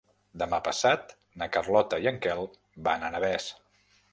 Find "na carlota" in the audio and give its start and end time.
1.41-1.99